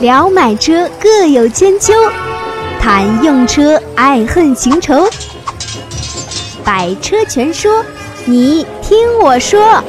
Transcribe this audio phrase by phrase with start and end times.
[0.00, 1.92] 聊买车各有千秋，
[2.78, 4.94] 谈用车爱恨情仇。
[6.64, 7.84] 百车全说，
[8.24, 9.82] 你听我说。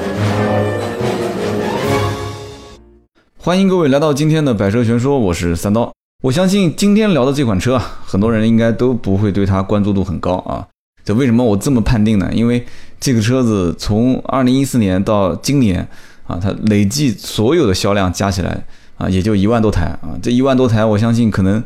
[3.37, 5.93] 欢迎各位来到今天的百车全说，我是三刀。
[6.23, 10.65] 我相信今天聊的这款车啊，很多人应该都不会对它关注度很高啊。
[11.05, 12.27] 这为什么我这么判定呢？
[12.33, 12.65] 因为
[12.99, 15.87] 这个车子从二零一四年到今年
[16.25, 18.65] 啊，它累计所有的销量加起来。
[18.99, 21.63] 啊，也就一万多台啊，这一万多台，我相信可能，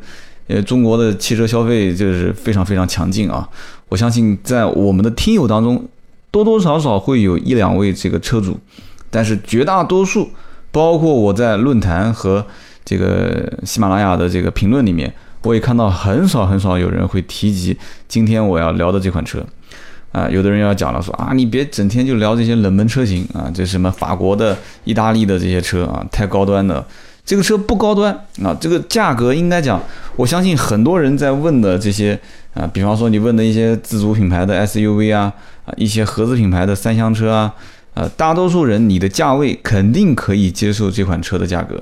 [0.48, 3.50] 呃，中国的汽车消费就是非常非常强劲啊。
[3.90, 5.84] 我相信在我们的听友当中，
[6.30, 8.56] 多多少少会有一两位这个车主，
[9.10, 10.30] 但是绝大多数，
[10.72, 12.46] 包括我在论坛和
[12.86, 17.76] 这个喜马拉雅的这个评论里面，我也看到很少很少有人会提及
[18.08, 19.44] 今天我要聊的这款车。
[20.12, 26.86] 啊，有的人要讲了，说啊，你别整天就聊这些冷门车型啊，这什么法国的、意大利的这些车啊，太高端的。
[27.26, 28.14] 这个车不高端
[28.44, 29.82] 啊，这个价格应该讲，
[30.18, 32.20] 我相信很多人在问的这些
[32.54, 35.32] 啊，比方说你问的一些自主品牌的 SUV 啊，
[35.66, 37.56] 啊一些合资品牌的三厢车啊，
[37.94, 41.82] 呃，大多数人你的价位肯定可以接受这款车的价格，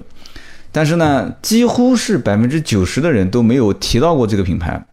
[0.72, 4.86] 但是呢，几乎是百分之九十的人都没有提到过这个品牌。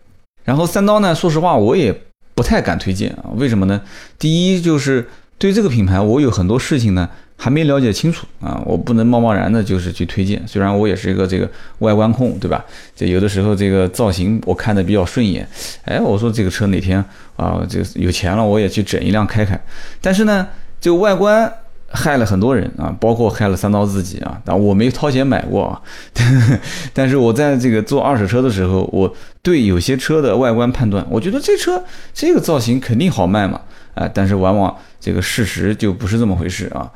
[0.44, 1.94] 然后三刀呢，说实话我也
[2.34, 3.83] 不太敢推荐啊，为什么呢？
[4.18, 7.06] 第一就是对这个品牌，我有很多事情呢。
[7.41, 10.42] 还没了解清楚啊，我不能贸贸然的，就是去推荐。
[10.44, 12.64] 虽然我也是一个这个外观控，对吧？
[12.97, 15.48] 这有的时候这个造型我看的比较顺眼，
[15.84, 17.03] 哎，我说这个车哪天
[17.36, 19.58] 啊，这有钱了，我也去整一辆开开。
[20.00, 20.48] 但是呢，
[20.80, 21.50] 这个外观
[21.91, 24.42] 害了很多人啊，包括害了三刀自己啊。
[24.45, 25.80] 但我没掏钱买过啊，
[26.92, 31.80] 但是我在这个做二手车的时候，我对有些车的外观判断，我觉得这车
[32.12, 33.61] 这个造型肯定好卖嘛，
[33.95, 36.91] 啊，但是往往这个事实就不是这么回事啊。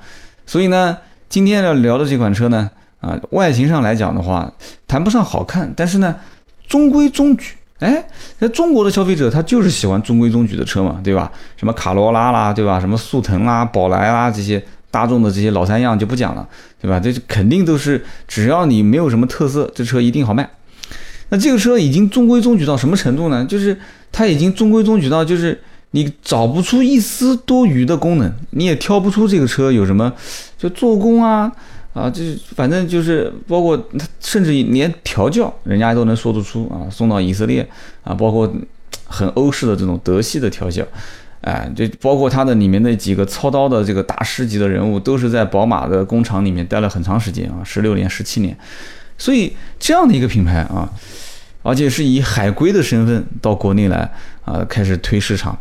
[0.53, 0.99] 所以呢，
[1.31, 4.53] 今天要聊的这款车呢，啊，外形上来讲的话，
[4.87, 6.15] 谈不上好看，但是呢，
[6.69, 7.55] 中规中矩。
[7.79, 8.07] 哎，
[8.39, 11.33] 那中国的消费者他就是喜欢中规中矩的车嘛，对吧？
[11.57, 12.79] 什么卡罗拉啦，对吧？
[12.79, 16.47] 什么速腾啦、宝来啦这些大众的这些老三样就不讲了，
[16.79, 17.01] 对吧？
[17.01, 20.47] 这肯定都是只要你没有什么特色，这车一定好卖。
[21.31, 23.43] 那这个车已经中规中矩到什么程度呢？
[23.47, 23.75] 就是
[24.13, 25.59] 它已经中规中矩到就是。
[25.93, 30.13] 你找不出一丝多余的功能，你也挑不出这个车有什么，
[30.59, 31.53] 就做工啊
[31.93, 37.69] 啊，就是反正就是包括它，甚至连调教人家都能说得出啊，送到以色列
[38.05, 38.51] 啊，包括
[39.05, 40.83] 很欧式的这种德系的调教，
[41.43, 48.57] 哎，就包括它的里面那几个操刀的这个大师级的人物，都是在宝马的工厂里面待了很长时间啊，十六年、十七年，
[49.19, 50.91] 所以这样的一个品牌啊，
[51.63, 54.11] 而且是以海归的身份到国内来
[54.47, 55.59] 啊，开始推市场。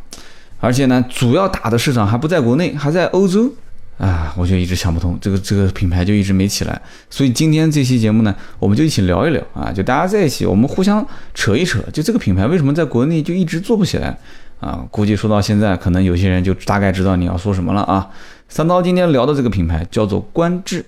[0.61, 3.51] 而且呢，主要打的市场还不在国内，还在欧洲，
[3.97, 6.81] 啊，我就一直想不通，这个这个品牌就一直没起来。
[7.09, 14.16] 所以今天这期节目呢，我们就一起聊一聊啊，就大家在一起，我们互相扯一扯，就这个品牌为什么在国内就一直做不起来
[14.59, 14.85] 啊？
[14.91, 18.07] 估计说到现在，可能有些人就大概知道你要说什么了啊。
[18.47, 20.85] 三刀今天聊的这个品牌叫做观致，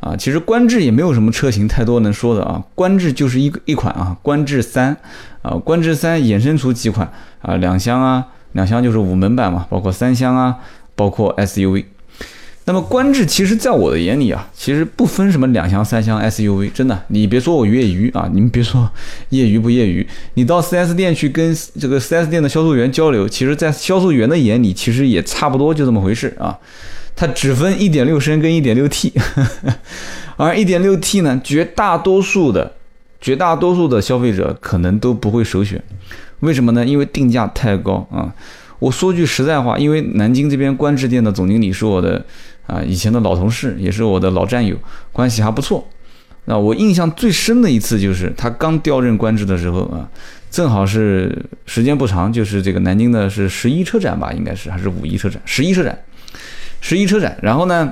[0.00, 4.96] 啊，其实观致也没有什么车型太多能说的啊，观致就是一一款啊，观致三，
[5.42, 8.24] 啊，观致三衍生出几款啊，两厢啊。
[8.54, 10.56] 两厢就是五门版嘛，包括三厢啊，
[10.96, 11.84] 包括 SUV。
[12.66, 18.90] 那么观致其实在我的眼里啊，其实不分什么两厢、三厢、SUV，真的，你别说我业余啊，你们别说
[19.28, 26.58] 业余不业余，你到 4S 店去跟这个 4S 店的销售员交流，其实，在销售员的眼里，其实也差不多就这么回事啊。
[27.14, 29.12] 它只分1.6升跟 1.6T，
[30.38, 32.72] 而 1.6T 呢，绝大多数的
[33.20, 35.80] 绝大多数的消费者可能都不会首选。
[36.40, 36.84] 为什么呢？
[36.84, 38.34] 因为定价太高啊！
[38.80, 42.22] 我说句实在话，因为南京这边观致店的总经理是我的
[42.66, 44.76] 啊以前的老同事，也是我的老战友，
[45.10, 45.88] 关系还不错。
[46.44, 50.06] 那我印象最深的一次就是他刚调任观致的时候啊，
[50.50, 51.34] 正好是
[51.64, 55.40] 时间不长，就是这个南京的是十一车展吧，应该是还是五一车展？
[55.46, 55.98] 十一车展，
[56.82, 57.38] 十一车展。
[57.40, 57.90] 然后呢，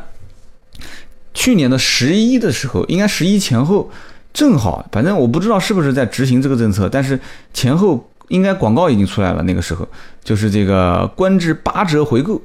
[1.32, 3.90] 去年的十一的时候，应该十一前后，
[4.34, 7.18] 正好，反正我不知道是不是在执行这个政策，但是
[7.54, 8.06] 前后。
[8.32, 9.86] 应该广告已经出来了，那个时候
[10.24, 12.40] 就是这个观致八折回购。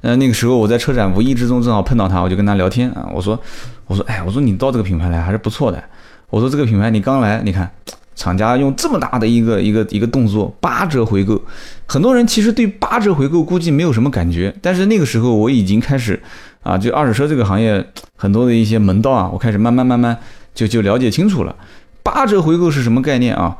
[0.00, 3.38] 呃，那个时候我在车展无意之中正好碰到他，我就跟他聊天啊，我说，
[3.86, 5.82] 我说，哎，我说你到这个品牌来还是不错的。
[6.30, 7.70] 我说这个品牌你刚来，你看
[8.16, 11.40] 厂家用这么大的一个一个一个动作，八折回购。
[11.86, 16.18] 很多人其实对八折回购估计没有什么感觉，但是那个时候我已经开始
[16.62, 17.84] 啊，就二手车这个行业
[18.16, 20.16] 很多的一些门道啊，我开始慢慢慢慢
[20.54, 21.54] 就就了解清楚了。
[22.02, 23.56] 八折回购是什么概念啊？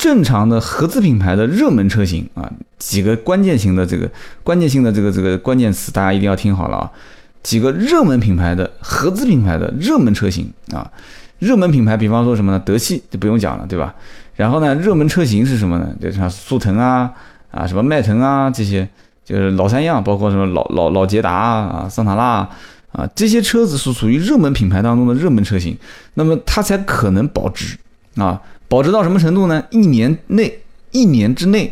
[0.00, 4.10] 正常的合资品牌的热门车型啊，几个关键型的这个
[4.42, 6.90] 关键性的这个这个关键词，大家一定要听好了啊。
[7.42, 10.90] 几个热门品牌的合资品牌的热门车型啊，
[11.38, 12.58] 热门品牌，比方说什么呢？
[12.64, 13.94] 德系就不用讲了，对吧？
[14.36, 15.94] 然后呢，热门车型是什么呢？
[16.00, 17.12] 就像速腾啊，
[17.50, 18.88] 啊什么迈腾啊这些，
[19.22, 22.48] 就是老三样，包括什么老老老捷达啊、桑塔纳
[22.92, 25.76] 啊，这些车子是属于热门品牌当中的热门车型，
[26.14, 27.76] 那么它才可能保值
[28.16, 29.62] 啊，保值到什么程度呢？
[29.70, 30.60] 一年内，
[30.92, 31.70] 一年之内。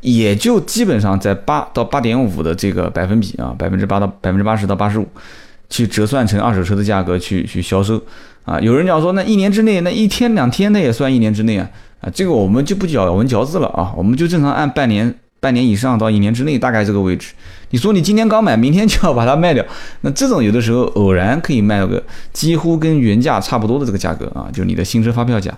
[0.00, 5.06] 也就基本上在八到八点五的这个百分比啊，百分之八到百分之八十到八十五，
[5.70, 8.02] 去折算成二手车的价格去去销售
[8.44, 8.58] 啊。
[8.58, 11.70] 有人讲说，那一年之内，那一天两天那也算一年之内啊
[12.00, 15.14] 啊，这个我们就不咬文嚼字了啊，我们就正常按半年。
[15.38, 17.32] 半年以上到一年之内，大概这个位置。
[17.72, 19.64] 你说你今天刚买，明天就要把它卖掉，
[20.02, 22.02] 那这种有的时候偶然可以卖个
[22.32, 25.52] 几乎跟原价差不多的这个价格啊，就是你的新车发票价。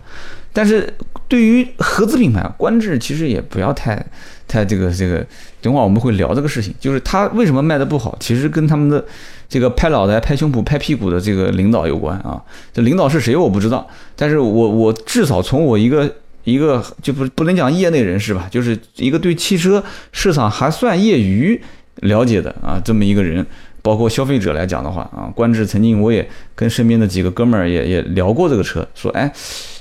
[0.53, 0.93] 但是
[1.27, 4.05] 对于合资品牌，观致其实也不要太
[4.49, 5.27] 太这个这个。
[5.61, 9.05] 等会儿我们会聊这个事情，就是它为什么卖的不好，其实跟他们的
[9.49, 12.41] 这个拍脑袋、拍胸脯、拍屁股的这个领导有关啊。
[12.73, 16.09] 这领导是谁我不知道，但是我我至少从我一个。
[16.45, 19.83] 一个就不不能讲业内人士吧，就是一个对汽车
[20.13, 21.59] 市场还算业余
[22.03, 23.45] 了解的啊，这么一个人。
[23.83, 29.31] 包括消费者来讲的话啊，观致曾经我也跟身边的几个哥们儿也也聊过这个车，说哎，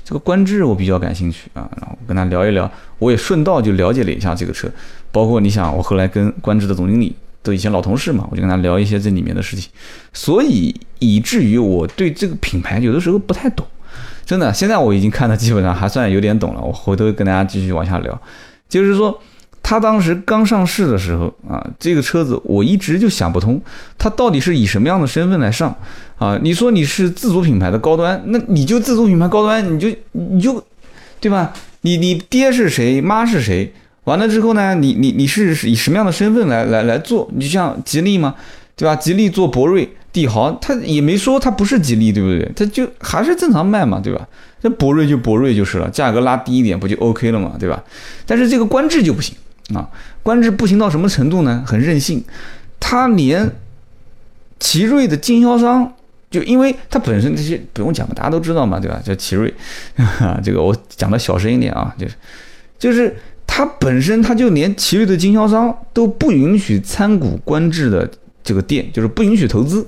[0.04, 2.70] 这个观致我比较感兴趣啊，然后跟他聊一聊，
[3.00, 4.70] 我也顺道就了解了一下这个车。
[5.10, 9.72] 包括你想，我后来跟观致的总经理都以前老同事嘛，我就跟他聊一些这里面的事情，
[10.12, 13.66] 所以以至于我对这个品牌有的时候不太懂。
[14.26, 16.60] 真的，现在我已经看的基本上还算有点懂了。
[16.60, 18.22] 我回头跟大家继续往下聊，
[18.68, 19.18] 就是说，
[19.64, 23.60] 他当时刚上市的时候啊，这个车子我一直就想不通，
[23.98, 25.76] 他到底是以什么样的身份来上
[26.18, 26.38] 啊？
[26.44, 30.64] 你说你是自主品牌的高端，那你就自主品牌高端，你就你就，
[31.22, 31.54] 对吧？
[31.82, 33.74] 你你爹是谁，妈是谁？
[34.04, 37.30] 完了之后呢，你你你是以什么样的身份来来来做？
[37.34, 38.36] 你像吉利吗？
[38.76, 38.96] 对吧？
[38.96, 39.90] 吉利做博瑞。
[40.12, 42.52] 帝豪他也没说他不是吉利，对不对？
[42.56, 44.28] 他就还是正常卖嘛，对吧？
[44.62, 47.84] 这博瑞就博瑞就是了，价格拉低一点不就 OK 了嘛，对吧？
[48.28, 49.36] 但是这个观致就不行
[49.74, 49.90] 啊，
[50.22, 51.64] 观致不行到什么程度呢？
[51.66, 52.24] 很任性，
[52.80, 53.50] 他连
[54.60, 55.94] 奇瑞的经销商，
[56.30, 59.02] 就因为他本身这些不用讲嘛，大家都知道嘛，对吧？
[59.04, 59.54] 叫奇瑞，
[60.44, 62.16] 这个我讲的小声一点啊，就是
[62.78, 63.16] 就是
[63.46, 68.10] 他本身他就连奇瑞的经销商都不允许参股观致的
[68.44, 69.88] 这个店，就是不允许投资。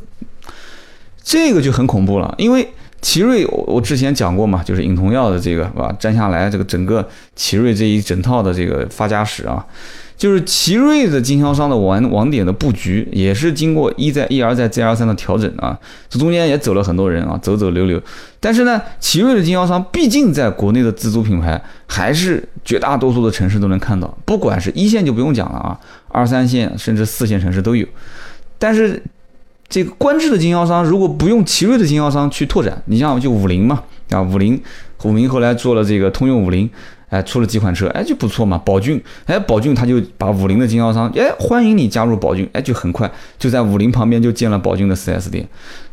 [1.24, 2.70] 这个就很恐怖了，因为
[3.02, 5.96] 奇瑞，我我之前讲过嘛，就是尹同耀的这个是吧？
[6.00, 9.64] 占下来这个整个奇瑞这一整套的这个发家史啊，
[10.18, 15.78] 就是奇瑞的经销商的网网点的布局，也是经过一再一而再再而三的调整啊，
[16.10, 18.02] 这中间也走了很多人啊，走走流流。
[18.40, 27.86] 但是呢，奇瑞的经销商毕竟在国内的自主品牌，还是绝大多数的城市都能看到，不管是一线就不用讲了啊，二三线甚至四线城市都有，
[28.58, 29.04] 但是。
[29.68, 34.62] 这个观致的经销商如果不用奇瑞的经销商去拓展，你像就五菱嘛，啊五菱，
[35.04, 36.70] 五菱后来做了这个通用五菱，
[37.10, 38.58] 哎出了几款车，哎就不错嘛。
[38.60, 45.48] 宝骏，哎宝骏他就把五菱的经销商，哎欢迎你加入宝骏，哎就很快就在五菱旁边就建了宝骏的 4S 店。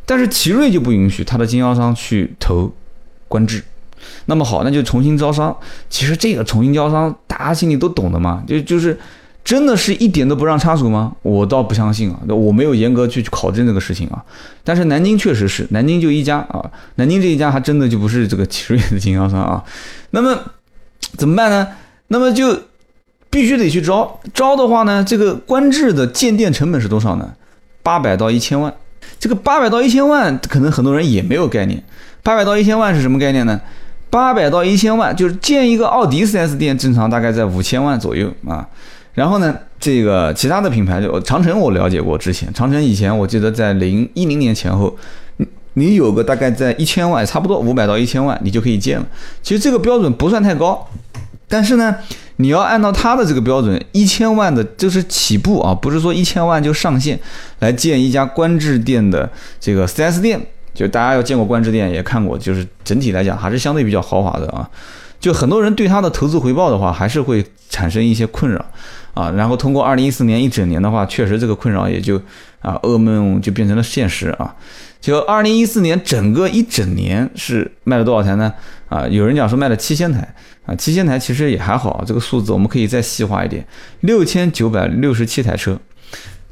[0.04, 2.70] 但是奇瑞就不允许他的经销商去投
[3.26, 3.64] 观致，
[4.26, 5.56] 那么好，那就重新招商。
[5.88, 8.98] 其实这个重新招商，大家心里都懂的嘛，就就是。
[9.44, 11.12] 真的是一点都不让插手吗？
[11.22, 14.24] 我倒不相信啊，那我没有严格去考证这个事情啊。
[14.62, 19.62] 但是南京确实是，南京就一家啊，南京这一家还真的就不是这个奇瑞的经销商啊。
[20.10, 20.38] 那么
[21.16, 21.68] 怎么办呢？
[22.08, 22.56] 那么就
[23.30, 27.32] 必须得去招，招的话呢，这个官制的建店成本是多少呢？
[27.82, 28.72] 八百到一千万。
[29.18, 31.82] 这个八百到一千万，可能很多人也没有概念。
[32.22, 33.60] 八百到一千万是什么概念呢？
[34.10, 38.68] 八百到一千万就是建一个奥迪 4S 店，正常大概在五千万左右啊。
[39.14, 42.16] 然后呢，这个其他的品牌就长城，我了解过。
[42.16, 44.96] 之前长城以前我记得在零一零年前后，
[45.36, 49.06] 你你有个大概在一千万，差不多五百到一千万，你就可以建了。
[49.42, 50.88] 其实这个标准不算太高，
[51.46, 51.94] 但是呢，
[52.36, 57.18] 你要按照它的这个标准，一千万的就是起步啊，不是说一千万就上线
[57.58, 60.40] 来建一家观致店的这个 4S 店。
[60.74, 64.66] 就大家要见过观致店也看过，就是整体来讲还是相对比较豪华的啊。
[65.20, 68.64] 就很多人对它的投资回报的话，还是会产生一些困扰。
[69.14, 72.16] 啊，然后通过二零一四年一整年的话，确实这个困扰也就
[72.60, 74.54] 啊噩梦就变成了现实啊。
[75.00, 78.52] 就二零一四年整个一整年是卖了多少台呢？
[78.88, 83.66] 啊，有人讲说卖了七千台啊，七千台其实也还好，这个数字我们可以再细化一点，
[84.00, 85.78] 六千九百六十七台车。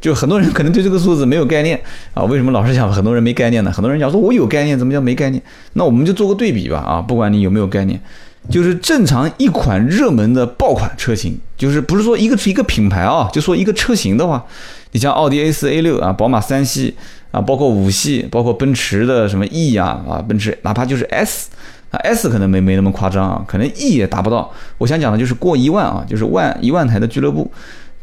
[0.00, 1.78] 就很多人可能对这个数字没有概念
[2.14, 3.70] 啊，为什么老是讲很多人没概念呢？
[3.70, 5.40] 很多人讲说我有概念，怎么叫没概念？
[5.74, 8.00] 那我们就做个对比吧啊，不管你有没有概念。
[8.48, 14.44] 就是正常一款热门的爆款车型，就是不是说一个是一个品牌啊，就说一个车型的话，
[14.92, 16.94] 你像奥迪 A 四、A 六啊，宝马三系
[17.30, 21.50] 啊，包括五系，包括奔驰的什么 E 啊啊，奔驰哪怕就是 S
[21.90, 24.50] 啊 S 可能没没那么夸张啊，可能 E 也达不到。
[24.78, 27.48] 我想讲的就是过一万啊，就是万一万台的俱乐部，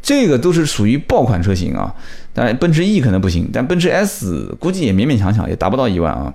[0.00, 1.92] 这个都是属于爆款车型啊。
[2.32, 6.32] 当然奔驰 E 可能不行，但奔驰 S 估计也勉勉强强也达不到一万啊。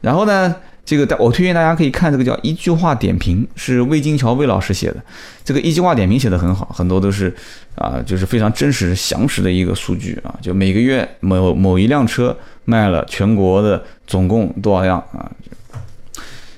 [0.00, 0.54] 然后呢？
[0.84, 4.96] 这个，我推荐大家可以看这个叫一句话点评，是魏金桥魏老师写的。
[5.44, 7.32] 这个一句话点评写的很好，很多都是
[7.76, 10.34] 啊，就是非常真实详实的一个数据啊。
[10.42, 15.30] 就每个月某某一辆车卖了全国的总共多少辆啊？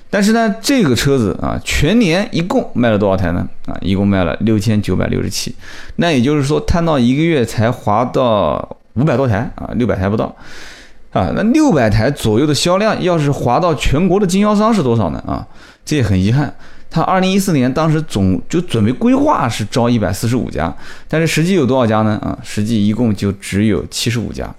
[0.09, 3.47] 但是呢，这个车子啊，全年一共卖了多少台呢？
[3.67, 5.53] 啊，一共卖了六千九百六十七。
[5.97, 10.35] 那也就是说，摊到一个月才划到五百多台啊，六百台不到。
[11.15, 15.23] 啊，那六百台左右的销量，要是划到全国的经销商是多少呢？
[15.25, 15.47] 啊，
[15.85, 16.53] 这也很遗憾。
[16.89, 20.75] 他二零一四年当时总就准备规划是招一百四十五家，
[21.07, 22.19] 但是实际有多少家呢？
[22.21, 24.53] 啊，实际一共就只有七十五家。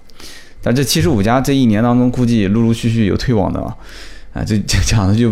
[0.59, 3.75] 但这七十五家这一年当中，估计陆陆续续有退网的啊。
[4.33, 5.31] 啊，这这讲的就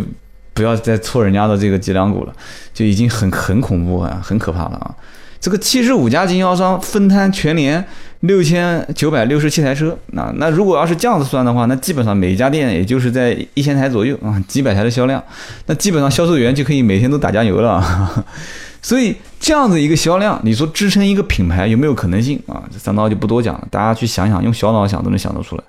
[0.53, 2.33] 不要再戳人家的这个脊梁骨了，
[2.71, 4.93] 就已经很很恐怖啊，很可怕了啊。
[5.39, 7.83] 这个七十五家经销商分摊全年。
[8.21, 15.23] 六千九百六十七台车，那那如果要是这样子算的话，那基本上每一家店也就是在一千台左右啊，几百台的销量，
[15.67, 18.25] 那基本上销售员就可以每天都打酱油了。
[18.81, 22.63] 所以这样子一个销量，你说支撑一个品牌有没有可能性啊？
[22.71, 25.63] 这三刀就不多讲了，大家去想想，用小脑想都能想得出来，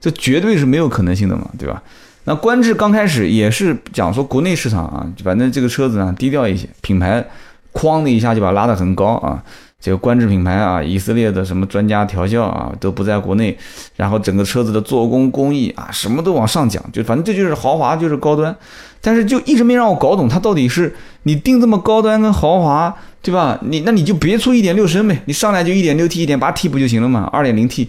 [0.00, 1.82] 这绝对是没有可能性的嘛，对吧？
[2.24, 7.24] 那观致刚开始也是讲说国内市场啊，反正这个车子呢低调一些，品牌
[7.72, 9.42] 哐的一下就把它拉得很高啊。
[9.80, 13.56] 这个观致品牌啊，以色列的什么专家调教啊，都不在国内，
[13.96, 18.54] 然后整个车子的做工工艺啊，什么都往上讲，就反正这就是豪华，就是高端，
[19.00, 23.58] 但是就一直没让我搞懂，它到底是你定这么高端跟豪华，对吧？
[23.62, 27.28] 你那你就别出一点六升呗，你上来就一点六 T、一点八 T 不就行了嘛？
[27.32, 27.88] 二点零 T。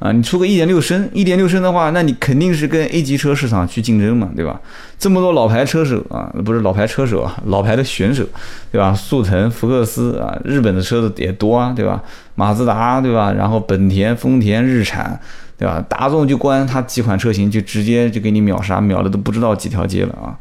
[0.00, 4.58] 啊，你出个一点六升，一点六升的话，那你肯定是跟 A 级车市场去竞争嘛，对吧？
[4.98, 8.24] 这么多老牌车手啊，不是老牌车手啊，老牌的选手，
[8.72, 8.94] 对吧？
[8.94, 12.02] 速腾、福克斯啊，日本的车子也多啊，对吧？
[12.34, 13.30] 马自达，对吧？
[13.32, 15.20] 然后本田、丰田、日产，
[15.58, 15.84] 对吧？
[15.86, 20.32] 大众就关它几款车型就直接就给你秒杀，秒的都不知道几条街了啊。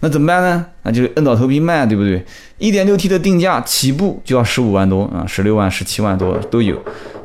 [0.00, 0.66] 那怎么办呢？
[0.82, 2.22] 那就是硬着头皮卖，对不对？
[2.58, 6.78] 一点六 T 的定价起步就要十五万多啊，十六万、十七万多都有。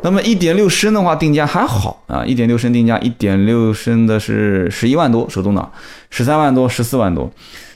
[0.04, 5.72] 那么一点六升的话，定价还好啊，一点六升定价一点六升的是十一万多，手动挡
[6.10, 7.32] 十三万多、十四万多。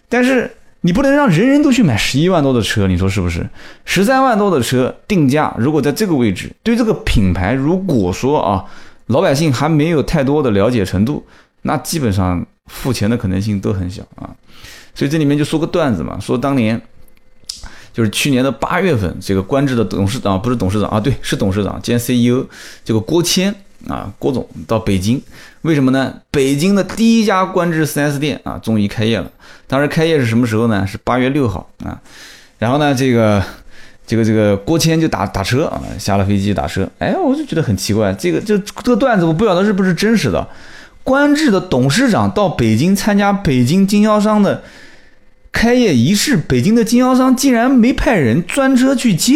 [0.10, 0.51] 但是
[0.82, 3.48] 你不能让人人都去买十一万多的车，你说是不是？
[3.86, 8.65] 十三万多的车定价，如果在这个位置，对这个品牌，如果说啊，
[9.08, 11.25] 老百姓还没有太多的了解程度，
[11.62, 14.29] 那基本上付钱的可能性都很小啊。
[14.94, 16.82] 所以这里面就说个段子嘛，说当年
[17.95, 22.45] 就是去年的八月份，这个观致的董事长不是董事长啊，对，是董事长兼 CEO，
[22.83, 23.55] 这个郭谦
[23.87, 25.21] 啊，郭总到北京，
[25.61, 26.13] 为什么呢？
[26.29, 29.31] 北京的第一家观致 4S 店啊，终于开业了。
[29.65, 30.85] 当时开业是什么时候呢？
[30.85, 31.97] 是八月六号啊。
[32.59, 33.41] 然后呢，这个
[34.05, 36.85] 这个这个郭谦就打打车啊，下了飞机打车。
[36.99, 40.45] 哎，我就觉得很奇怪，这个这这个段子我不晓得是不是真实的。
[41.01, 44.61] 观致的董事长到北京参加北京经销商的。
[45.55, 49.35] 开业仪式，北京的经销商竟然没派人专车去接，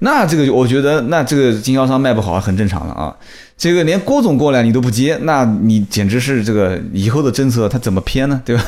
[0.00, 3.14] 那这个我觉得，那这个经销商卖不好很正常了啊。
[3.56, 8.42] 这个连郭总过来你都不接，那你简直是这个以后的政策他怎么偏呢？
[8.44, 8.64] 对吧？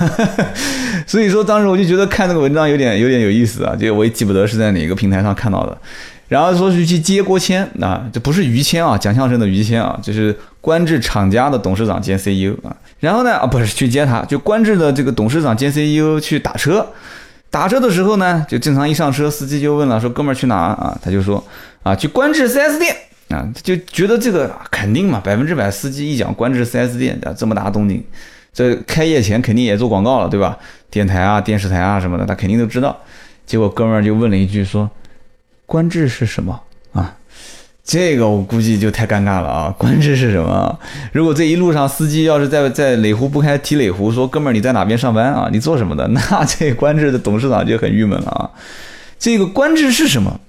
[1.05, 5.77] 所以说当时我就觉得看这个文章有点有点有意思啊，就我也记不得是在哪个平台上看到的。
[6.29, 12.75] 然后说是去接郭谦，啊，这不是于谦啊，讲相声的于谦啊，就是官至厂家的董事长兼 CEO 啊。
[13.07, 16.85] 然后呢，啊，不是去接他，就观致的这个董事长兼 CEO 去打车，
[17.51, 20.99] 打车的时候呢，就正常一上车，司机就问了，说哥们儿去哪啊？
[21.01, 21.43] 他就说
[21.85, 22.97] 啊，去观致 4S 店
[23.29, 28.05] 啊，就觉得这个肯定嘛，百分之百司机一讲观致 4S 店，这么大动静，
[28.53, 30.59] 这开业前肯定也做广告了，对吧？
[30.91, 32.99] 电台啊、电视台啊什么的，他肯定都知道。
[33.47, 34.91] 结果哥们儿就问了一句说，
[35.65, 36.61] 观致是什么
[36.93, 37.15] 啊？
[37.87, 39.75] 这个我估计就太尴尬了啊！
[39.79, 40.77] 观致是什么？
[41.13, 45.49] 如果这一路上司机要是在在垒湖不开提垒湖，说哥们儿你在哪边上班啊？
[45.53, 46.05] 你做什么的？
[46.11, 48.51] 那这观致的董事长就很郁闷了啊！
[49.21, 50.41] 这个观致是什么？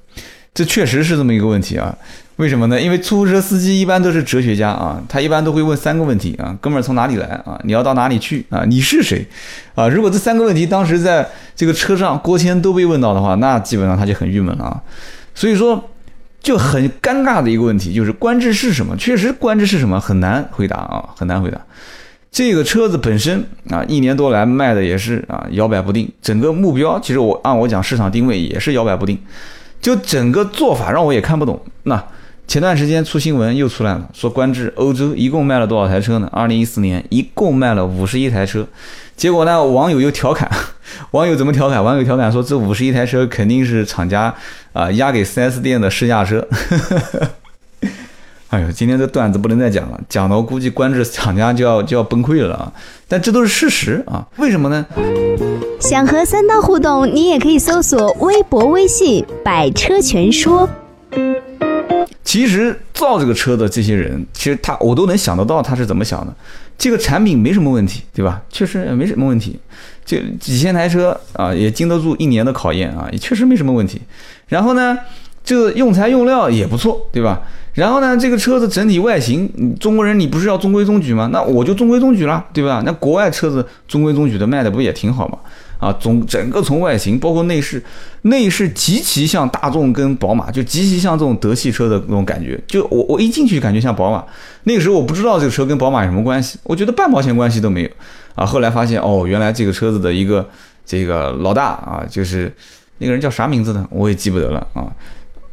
[0.51, 1.95] 这确实是这么一个问题啊！
[2.37, 2.81] 为什么呢？
[2.81, 7.59] 因为出租车司机一般都是哲学家啊，他一般都会问三个问题啊：哥们儿从哪里来啊？
[7.63, 8.65] 你要到哪里去啊？
[8.67, 9.23] 你是谁
[9.75, 9.87] 啊？
[9.87, 14.81] 如果这三个问题当时在这个车上郭谦都被问到的话，那基本上他就很郁闷了啊！
[15.35, 15.91] 所以说。
[16.41, 18.95] 就很尴尬的一个问题，就是观致是什么？
[18.97, 21.59] 确实，观致是什么很难回答啊，很难回答。
[22.31, 26.09] 这个车子本身啊，一年多来卖的也是啊摇摆不定。
[26.21, 29.17] 整个目标，其实我按我讲市场定位也是摇摆不定。
[29.81, 31.59] 就整个做法让我也看不懂。
[31.83, 32.03] 那
[32.47, 36.29] 前段时间出新闻又出来了，说观致欧洲一共卖了多少台车呢？
[36.31, 38.67] 二零一四年一共卖了五十一台车，
[39.15, 40.49] 结果呢，网友又调侃，
[41.11, 41.83] 网友怎么调侃？
[41.83, 44.33] 网友调侃说这五十一台车肯定是厂家
[44.73, 46.47] 啊押给 4S 店的试驾车。
[48.49, 52.71] 哎呦，今天这段子不能再讲了，讲到估计观致厂家就要就要崩溃了啊！
[53.05, 54.85] 但这都是事实啊，为什么呢？
[55.81, 60.69] 想和三刀互动，你也可以搜索微博、微信“百车全说”。
[62.23, 66.33] 其实造这个车的这些人，其实他我都能想得到他是怎么想的。
[66.77, 68.41] 这个产品没什么问题，对吧？
[68.49, 69.57] 确实没什么问题。
[70.05, 74.01] 这几千台车啊，也经得住一年的考验啊，也确实没什么问题。
[74.47, 74.97] 然后呢，
[75.43, 77.41] 这个用材用料也不错，对吧？
[77.73, 81.29] 然后呢，这个车子整体外形，中国人你不是要中规中矩吗？
[81.31, 82.83] 那我就中规中矩了，对吧？
[82.85, 85.37] 那国外车子中规中矩的卖的不也挺好吗？
[85.79, 87.81] 啊，总整个从外形包括内饰，
[88.23, 92.59] 内饰极其像大众跟宝马，就极其像这种德系车的那种感觉。
[92.67, 94.23] 就我我一进去感觉像宝马，
[94.63, 97.89] 那个时候我不知道这个车跟宝马有什么关系，我觉得半毛钱关系都没有。
[98.35, 100.47] 啊，后来发现哦，原来这个车子的一个
[100.85, 102.51] 这个老大啊，就是
[102.97, 103.87] 那个人叫啥名字呢？
[103.89, 104.91] 我也记不得了啊，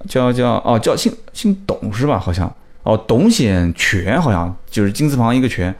[0.09, 2.19] 叫叫哦叫姓姓董是吧？
[2.19, 2.51] 好像
[2.83, 5.75] 哦董显全好像就是金字旁一个全。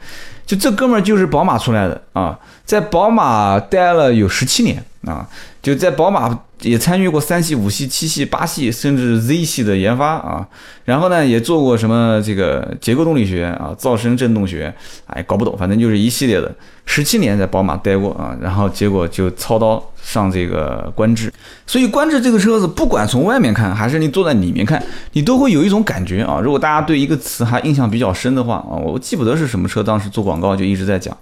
[0.45, 5.27] 就这哥们儿就是宝马出来的啊，在宝马待了有十七年啊，
[5.61, 10.47] 就在宝马也参与过三系、五系、七系、八系，甚至 Z 系的研发啊。
[10.83, 14.73] 然后呢，也做过什么这个结构动力学啊、噪声振动学，
[15.05, 16.53] 哎，搞不懂，反正就是一系列的。
[16.85, 21.33] 十七年在宝马待过啊，然后结果就操刀上这个观致。
[21.67, 24.81] 所以观致这个车子，不管从外面看还是你坐在里面看，
[25.13, 26.39] 你都会有一种感觉啊。
[26.39, 31.15] 如果大家对一个词还印象比较深的话啊，我记不得是什么车，当时做广告就一直在讲。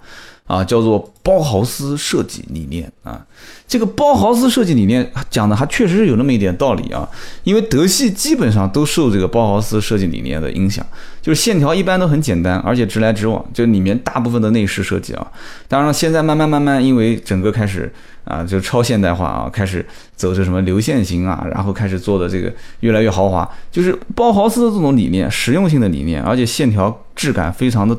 [0.46, 3.18] 啊，叫做包豪斯设计理念啊，
[3.66, 7.08] 这个包豪斯设计理念讲的还确实是有那么一点道理啊，
[7.44, 10.86] 因为德系基本上都受这个包豪斯设计理念的影响，
[11.22, 15.26] 就是线条一般都很简单，而且直来直往，就里面大部分的内饰设计啊，
[15.68, 17.92] 当然，现在慢慢慢慢，因为整个开始
[18.24, 19.84] 啊，就超现代化啊，开始
[20.16, 27.96] 走这什么流线型啊，然后开始做的这个越来越豪华，就是包豪斯的这种理念，实用性的理念，而且线条质感非常的。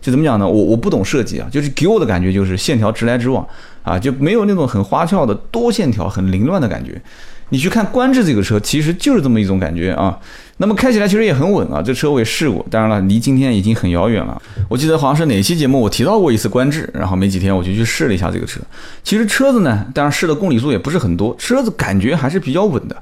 [0.00, 0.48] 就怎么讲呢？
[0.48, 3.46] 我我不懂设计啊，就是给我的感觉就是线条直来直往
[3.84, 7.00] 啊，就没有那种很花俏的多线条、很凌乱的感觉。
[7.50, 10.18] 你去看观致这个车，其实就是这么一种感觉啊。
[10.62, 14.40] 那么开起来其实也很稳啊，这车我也试过，当然了，离今天已经很遥远了。
[14.68, 18.60] 我记得好像是哪期节目我提到过一次观致，然后没几天我就去试了一下这个车。
[19.02, 22.96] 其实车子呢，当然试的公里数也不是很多，车子感觉还是比较稳的。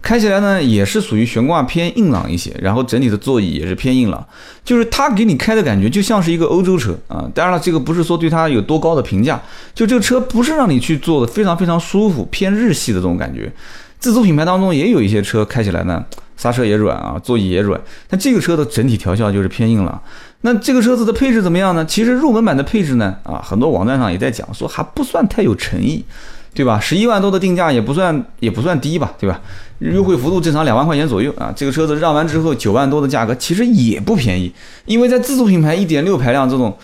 [0.00, 4.24] 开起来呢，也是属于悬挂偏硬朗一些，然后整体的座椅也是偏硬朗，
[4.64, 7.28] 就是它给你开的感觉就像是一个欧洲车啊。
[7.34, 9.42] 当然了，这个不是说对它有多高的评价，
[9.74, 13.52] 就这个车不是让你去坐的非常非常舒服，偏日系的这种感觉。
[14.00, 16.04] 自主品牌当中也有一些车开起来呢，
[16.36, 20.02] 刹车也软啊，座椅也软，但这个车的整体调校就是偏硬朗。
[20.40, 21.84] 那这个车子的配置怎么样呢？
[21.84, 26.04] 其实入门版的配置呢，啊，很多网站上也在讲说还不算太有诚意。
[26.52, 26.80] 对吧？
[26.80, 29.40] 十一万多的定价也不算也不算低吧，对吧？
[29.78, 31.52] 优惠幅度正常两万块钱左右啊。
[31.54, 34.52] 这个车子让完之后九万多的价格其实也不便宜，
[34.84, 36.76] 因为在自主品牌一点六排量这种，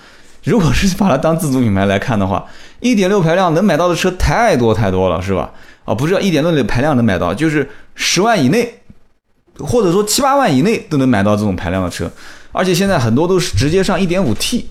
[0.45, 2.47] 如果是把它当自主品牌来看的话，
[2.79, 5.51] 一点六排量能买到的车太多太多了，是吧？
[5.87, 8.81] 啊，不是一点六的排量能买到，就是十万以内，
[9.59, 12.11] 或者说七八万以内都能买到这种排量的车，
[12.53, 14.67] 而且现在很多都是直接上一点五 T。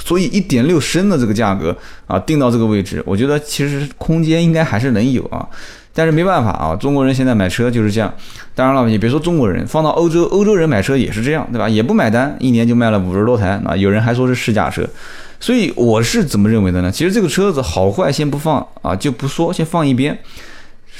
[0.00, 5.44] 所以一点六升的这个价格啊，定到这个位置，我觉得其实空间应该还是能有啊。
[5.92, 8.14] 但是没办法啊，中国人现在买车就是这样。
[8.54, 11.68] 当然了，你别说中国人，放到欧洲，欧洲人买车也是这样，对吧？
[11.68, 13.76] 也不买单，一年就卖了五十多台啊。
[13.76, 14.88] 有人还说是试驾车。
[15.40, 16.92] 所以我是怎么认为的呢？
[16.92, 20.16] 其实这个车子好坏先不放啊，就不说，先放一边。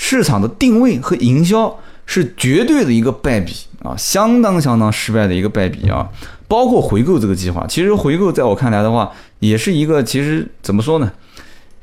[0.01, 6.09] 市场的定位和营销是绝对的一个败笔啊，相当相当失败的一个败笔啊。
[6.47, 11.13] 包括回购这个计划，其实回购在我看来的话，也是一个其实怎么说呢？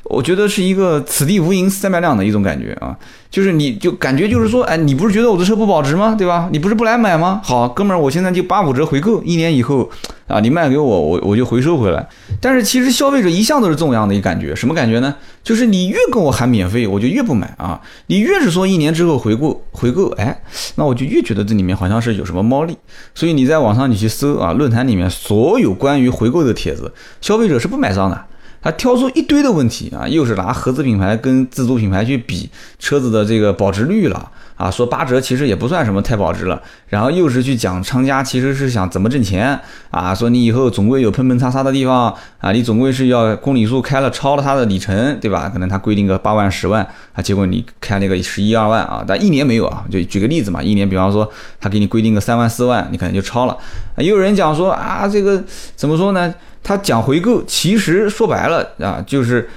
[0.05, 2.95] 我觉得是一个此地无银三百两的一种感觉啊，
[3.29, 6.15] 就是你就感觉就是说，哎，你不是觉得我的车不保值吗？
[6.15, 6.47] 对吧？
[6.51, 7.41] 你不是不来买吗？
[7.43, 9.89] 好，哥们儿，我现在就八五折回购，一年以后
[10.27, 12.07] 啊，你卖给我，我我就回收回来。
[12.39, 15.15] 但是其实消费者一向都是这样的一个感觉，什么感觉呢？
[15.43, 17.81] 就是你越跟我喊免费，我就越不买啊。
[18.05, 20.39] 你越是说一年之后回购回购，哎，
[20.75, 22.77] 那我就越觉得这里面好像是有什么猫腻。
[23.15, 28.25] 所以你在网上你去搜啊，论坛里面所有关于回购的帖子，消费者是不买账的。
[28.65, 32.49] 他挑出一堆的问题啊，又是拿合资品牌跟自主品牌去比
[32.79, 39.59] 车子的这个保值率了啊，说八折其实也不算什么太保值了，然后又是去讲厂家其实是想怎么挣钱
[39.91, 45.47] 啊，说你以后总归有喷喷擦擦的地方啊，你总归是要公里数开了超了它的里程，对吧？
[45.47, 53.55] 可能他规定个八万十万啊，结果你开那个十一二万啊，但一年没有啊，就举个例子嘛，一年比方说他给你规定个三万四万，你可能就超了。
[53.97, 55.43] 也有人讲说啊，这个
[55.75, 56.33] 怎么说呢？
[56.65, 59.47] 他讲回购，其实说白了啊，就是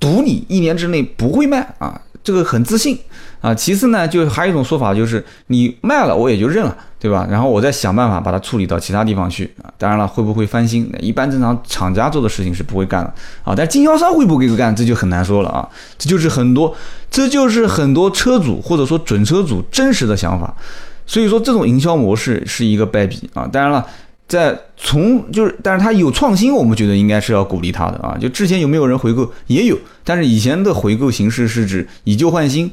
[0.00, 2.98] 赌你一年之内不会卖啊，这个很自信
[3.42, 3.54] 啊。
[3.54, 7.26] 其次呢，就还有一种说法，就是你卖了我也就认了，对吧？
[7.30, 9.68] 然后我再想办法把它处理到其他地方去啊。
[9.76, 10.90] 当然了，会不会翻新？
[10.98, 13.12] 一般正常厂家做的事情是不会干的
[13.44, 13.52] 啊。
[13.54, 15.68] 但经销商会不会干，这就很难说了啊。
[15.98, 16.74] 这就是很多，
[17.10, 20.54] 这就是很多车主或者说准车主真实的想法。
[21.06, 23.46] 所以说，这种营销模式是一个败笔啊。
[23.46, 23.86] 当然了。
[24.28, 28.16] 在从就是，但是他有创新，我们觉得应该是要鼓励他的啊。
[28.20, 32.72] 就之前有没有人回购，也有，但是以前的回购形式是指以旧换新，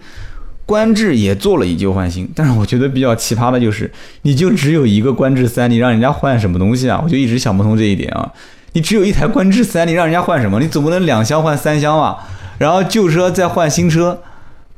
[0.65, 2.27] 观致也做了以旧换新。
[2.35, 3.91] 但是我觉得比较奇葩的就是，
[4.23, 6.99] 你就只有一个观致三，你让人家换什么东西啊？
[7.03, 8.31] 我就一直想不通这一点啊。
[8.73, 10.59] 你只有一台观致三，你让人家换什么？
[10.59, 12.17] 你总不能两厢换三厢吧？
[12.57, 14.19] 然后旧车再换新车。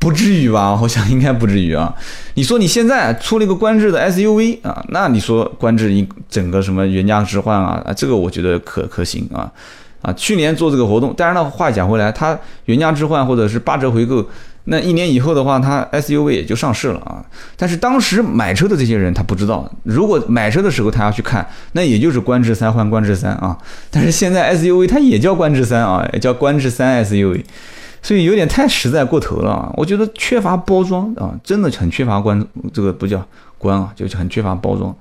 [0.06, 0.78] 不至于吧？
[0.80, 1.92] 我想应该不至于啊。
[2.36, 9.52] 你说你现在出了一个观致的 SUV 啊，那你说观致一整个什么原价置换啊，啊，这个我觉得可可行啊。
[10.04, 14.24] 啊，去年做这个活动，当然了，话讲回来，它原价置换或者是八折回购，
[14.66, 17.26] 那一年以后的话，它 SUV 也就上市了啊。
[17.58, 23.58] 但是当时买车的这些人他不知道，如果买车的时候他要去看，那也就是观致三换观致三啊。
[23.90, 27.44] 但是现在 SUV 它也叫观致三啊，也叫观致三 SUV。
[28.06, 29.74] 所以有点太实在过头了啊！
[29.76, 32.40] 我觉得缺乏包装啊，真的很缺乏关，
[32.72, 33.20] 这个不叫
[33.58, 34.96] 关啊，就是很缺乏包装。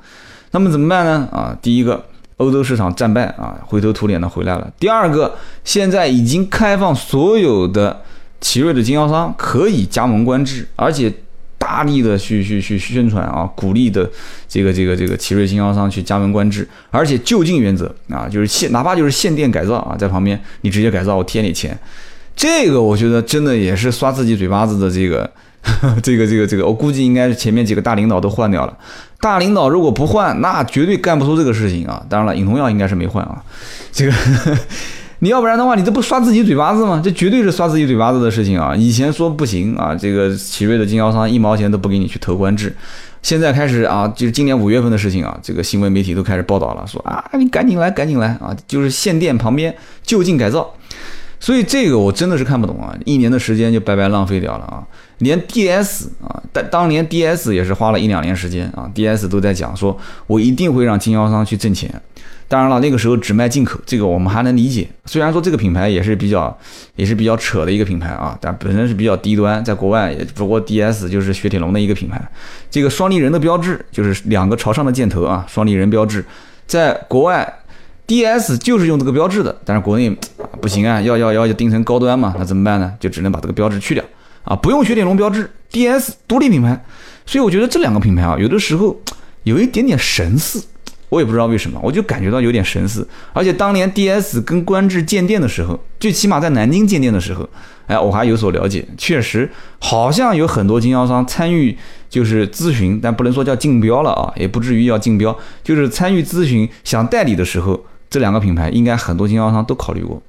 [0.53, 1.29] 那么怎么办呢？
[1.31, 2.03] 啊，第一个，
[2.39, 4.73] 欧洲市场战败啊，灰头土脸的回来了。
[4.81, 8.01] 第二个，现在已经开放所有的
[8.41, 11.13] 奇瑞的经销商可以加盟观致，而且
[11.59, 14.11] 大力的去去去宣传啊，鼓励的
[14.49, 21.79] 这个这个这个奇瑞经销商去加盟观致，而且就近原则啊，就是限哪怕就是限电改造啊，在旁边你直接改造，我贴你钱。
[22.37, 25.31] 这个我觉得真的也是刷自己嘴巴子的这个，
[26.03, 28.77] 这个这个这个，我估计应该是前面几个大领导都换掉了。
[29.21, 32.05] 大领导如果不换，那绝对干不出这个事情啊！
[32.11, 33.43] 当然了，尹同耀应该是没换啊。
[33.91, 34.13] 这个，
[35.21, 37.01] 你要不然的话，你这不刷自己嘴巴子吗？
[37.03, 38.75] 这绝对是刷自己嘴巴子的事情啊！
[38.77, 42.77] 以前说不行啊，这个奇瑞的经销商一毛钱都不给你去投官制，
[43.23, 50.71] 现在开始啊，就是今年五月份的事情啊，这个新闻媒体都开始报道了，说啊，你赶紧来，赶紧来啊，就是限电旁边就近改造。
[51.45, 52.97] 所以这个我真的是看不懂啊！
[53.05, 54.83] 一年的时间就白白浪费掉了啊！
[55.19, 59.95] 连 DS 啊，当当年 DS 也是花了一两年时间啊，DS 都在讲说，
[60.27, 62.01] 我一定会让经销商去挣钱。
[62.49, 64.89] 当然了，那个时候只卖进口，这个我们还能理解。
[65.05, 66.59] 虽然说这个品牌也是比较，
[66.97, 72.19] 也是比较扯的一个品牌啊，但本身是比较低端，在国外也不过 DS 就是雪铁龙的一个品牌。
[72.71, 76.25] 这个双立人的标志就是两个朝上的箭头啊，双立人标志，
[76.67, 77.59] 在国外。
[78.07, 80.15] D.S 就是用这个标志的，但是国内
[80.61, 82.93] 不行啊，要要要就定成高端嘛，那怎么办呢？
[83.01, 84.05] 就只能把这个标志去掉
[84.43, 86.85] 啊，不用雪铁龙标志，D.S 独立品牌。
[87.25, 88.95] 所以我觉得这两个品牌啊，有的时候
[89.45, 90.63] 有一点点神似，
[91.09, 93.09] 我也不知道为什么，我就感觉到有点神似。
[93.33, 97.49] 而且当年 D.S 跟观致建店的时候，最起码在南京建店的时候，
[97.87, 101.75] 哎，我还有所了解，确实好像有很多经销商参与
[102.11, 107.83] 就是咨询，但不能说叫竞标了啊，也不至于要竞标，就是参与咨询想代理的时候。
[108.15, 110.23] 这两个品牌应该很多经销商都考虑过，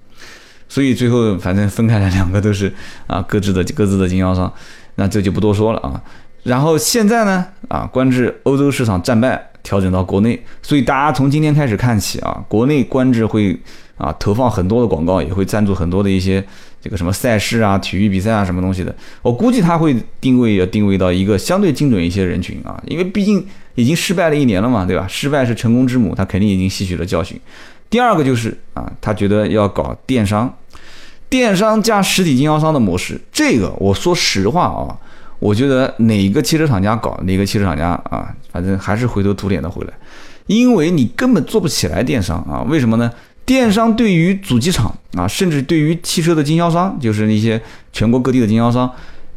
[0.67, 2.74] 所以最后反正分开来两个都是
[3.06, 4.52] 啊各自的各自的经销商，
[4.95, 6.02] 那这就不多说了啊。
[6.41, 13.56] 然后现在呢啊，观致欧洲市场战败，调整到国内，所以大家从今天开始看起啊，国内观致会
[13.98, 16.43] 啊投放很多的广告，也会赞助很多的一些
[16.82, 18.95] 这个什么赛事啊、体育比赛啊什么东西的。
[19.21, 23.45] 我估计他会定位要定位到一个相对精准一些人群啊，因为毕竟
[23.76, 25.06] 已经失败了一年了嘛，对吧？
[25.08, 27.38] 失败是成功之母，他肯定已经吸取了教训。
[27.89, 30.54] 第二个就是啊，他觉得要搞电商，
[31.30, 33.19] 电商加实体经销商的模式。
[33.32, 34.98] 这个我说实话啊，
[35.39, 39.93] 我觉得哪个汽车厂家搞，哪个汽车厂家啊，反正还是灰头土脸的回来，
[40.48, 42.62] 因为你根本做不起来电商啊。
[42.67, 43.12] 为什么呢？
[43.45, 47.62] 电商对于主机厂啊，甚至对于汽车的经销商，就是那些
[47.93, 48.91] 全国各地的经销商。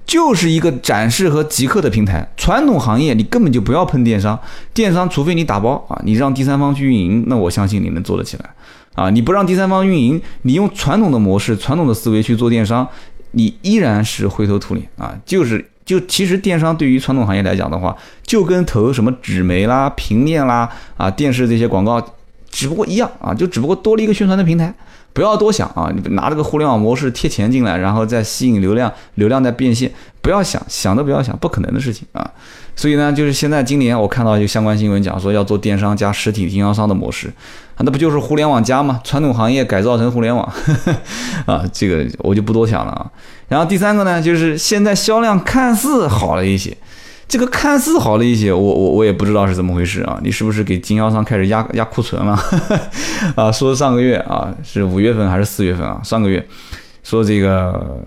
[0.09, 2.27] 就是一个展示和集客的平台。
[2.35, 4.37] 传统行业你根本就不要碰电商，
[4.73, 8.51] 电商除非你打包啊，你让第三方去运营，那我相信你能做得起来
[8.95, 9.11] 啊。
[9.11, 12.89] 你不让第三方运营，你用传统的模式、传统的思维去做电商，
[13.33, 15.15] 你依然是灰头土脸啊。
[15.27, 20.67] 就是就其实电商对于传统行业来讲的话，就跟投什么纸媒啦、平面啦
[20.97, 22.03] 啊、电视这些广告，
[22.51, 24.75] 只不过一样啊，就只不过多了一个宣传的平台
[25.13, 25.91] 不要多想啊！
[25.93, 29.91] 你拿这个互联网模式贴钱进来，然后再吸引流量，流量再变现，
[30.23, 32.31] 不要想，想都不要想，不可能的事情啊！
[32.77, 37.27] 所以呢，就是现在今年我看到一个相关新闻讲说要做电商加实体经销商的模式，
[37.75, 39.01] 啊，那不就是互联网加吗？
[39.03, 40.49] 传统行业改造成互联网，
[41.47, 43.11] 啊，这个我就不多想了啊。
[43.49, 46.77] 然后第三个呢，就是现在销量看似好了一些。
[47.29, 50.19] 这个看似好了一些，我我我也不知道是怎么回事啊！
[50.25, 52.33] 你是不是给经销商开始压压库存了？
[53.37, 56.01] 啊，说上个月啊是五月份还是四月份啊？
[56.03, 56.45] 上个月
[57.03, 58.03] 说这个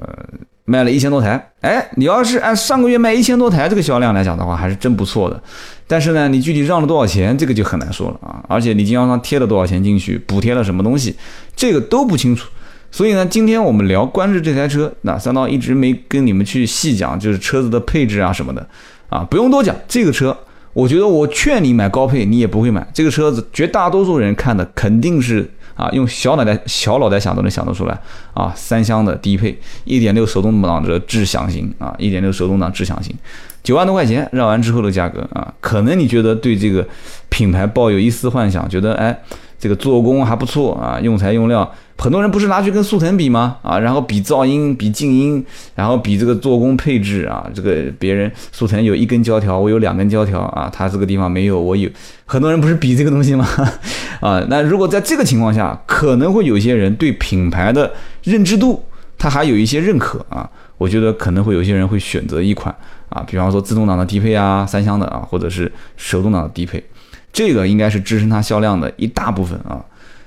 [0.65, 5.39] 卖了一千多台，哎，你要是按上个月卖一千多台这个销量来讲的话，还是真不错的。
[5.86, 8.43] 但是呢，你具体让了多少钱，这个就很难说了啊！
[8.47, 11.15] 而且你经销商贴了多少钱进去，补贴了什么东西，
[11.55, 12.49] 这个都不清楚。
[12.89, 18.67] 所以呢，今天我们聊观致这台车，那三刀一直没跟你们去细讲，就是车子的配置啊什么的。
[19.12, 20.36] 啊，不用多讲，这个车，
[20.71, 22.88] 我觉得我劝你买高配，你也不会买。
[22.93, 28.00] 这个车子，绝大多数人看的肯定是啊，用小脑袋、小脑袋想都能想得出来
[28.34, 33.13] 啊，三厢的低配，一点六手动挡的智享型啊，一点六手动挡智享型，
[33.62, 36.88] 九万多块钱绕完之后的价格啊，可能你觉得对这个
[37.28, 39.21] 品牌抱有一丝幻想，觉得哎，
[39.62, 41.71] 这个做工还不错啊，用材用料。
[42.00, 43.58] 很多人不是拿去跟速腾比吗？
[43.62, 45.45] 啊，然后比噪音、比静音，
[45.76, 51.88] 然后比这个做工配置啊，这个别人速腾有一根胶条，我有两根胶条啊，他这个地方没有，我有。
[52.26, 53.47] 很多人不是比这个东西吗？
[54.19, 57.91] 啊，那如果在这个情况下，可能会有些人对品牌的
[58.24, 58.84] 认知度，
[59.19, 60.50] 他还有一些认可啊。
[60.80, 62.76] 我觉得可能会有些人会选择一款
[63.10, 66.84] 啊，比方说自动挡的低配啊，三厢的啊，或者是手动挡的低配，
[67.32, 69.84] 这个应该是支撑它销量的一大部分啊。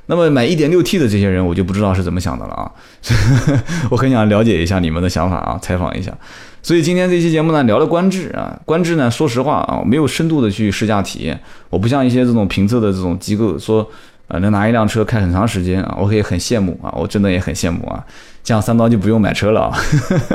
[0.07, 2.71] 那么买 1.6T 的这些人，我就不知道是怎么想的了啊！
[3.90, 6.12] 我很想了解一下你们的想法啊，采访一下。
[6.62, 11.40] 所以今天这期节目呢，聊了观致啊，观致呢，说实话啊，没有深度的去试驾体验。
[11.71, 13.88] 我不像一些这种评测的这种机构说，
[14.29, 18.05] 呃，能拿一辆车开很长时间啊，我可以很羡慕啊，我真的也很羡慕啊。
[18.43, 19.79] 这样三刀就不用买车了啊，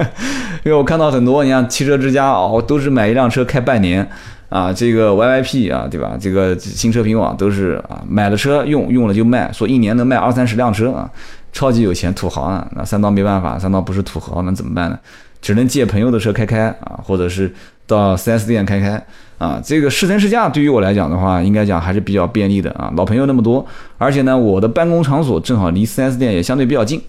[0.66, 4.10] 因为我看到很多，你像汽车之家哦，都是买一辆车开半年。
[4.50, 6.18] 啊，这个 Y Y P 啊，对吧？
[6.20, 11.10] 这个新车评网都是啊，买了车用用了就卖，说一年能卖二三十辆车啊，
[11.54, 12.68] 超级有钱土豪啊。
[12.76, 14.98] 那三刀没办法，三刀不是土豪，那怎么办呢？
[15.42, 17.54] 只能借朋友的车开开啊，或者是
[17.88, 19.02] 到 4S 店开开
[19.38, 19.62] 啊。
[19.64, 22.92] 这个试乘试驾对于我来讲的话，应该讲还是比较便利的啊。
[22.98, 23.66] 老朋友那么多，
[23.98, 27.02] 而且呢，我的办公场所正好离 4S 店也相对比较近。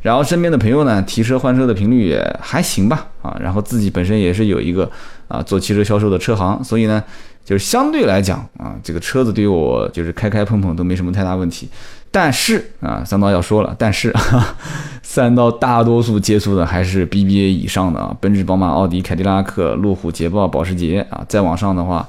[0.00, 4.90] 然后身边的朋友呢，提车换车的频率也还行吧，啊，然后自己本身也是有一个
[5.34, 7.02] 啊做汽车销售的车行，所以呢，
[7.44, 11.68] 就是相对来讲啊，这个车子对于我就是开开碰碰都没什么太大问题。
[12.10, 14.14] 但是啊，三刀要说了，但是
[15.02, 22.08] 三刀大多数接触的还是 BBA 以上的啊，奔驰、宝马、奥迪、凯迪拉克、路虎、捷豹、保时捷啊，再往上的话，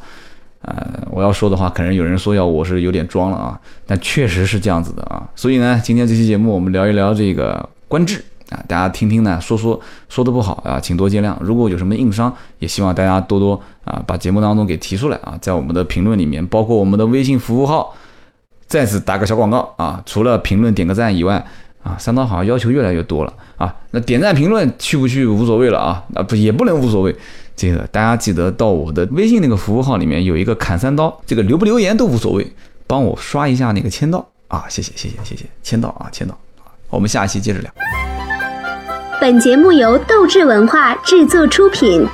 [0.62, 0.76] 呃，
[1.10, 5.28] 我要说的话，可能有人说要我是有点装了啊，但确实是这样子的啊。
[5.36, 7.70] 所以呢，今天这期节目我们聊一聊这个。
[7.88, 11.36] 观致啊，大家听听呢，说说说的不好啊，请多见谅。
[11.40, 17.96] 如果有什么硬伤，也希望大家多多啊，把节目当中给提出来啊，在我们的评论里面，包括我们的微信服务号，
[18.68, 20.02] 再次打个小广告啊。
[20.06, 21.44] 除了评论点个赞以外
[21.82, 23.76] 啊，三刀好像要求越来越多了啊。
[23.92, 27.16] 那点赞评论去不去无所谓了啊，啊不也不能无所谓。
[27.56, 32.46] 这个大家记得到我的微信那个服务号里面有一个砍三刀，这个留不留言都无所谓，
[32.86, 36.38] 帮我刷一下那个签到啊，谢谢谢谢谢谢签到啊签到。
[36.90, 38.15] 我们下一期接着聊。
[39.20, 42.06] 本节目由斗志文化制作出品。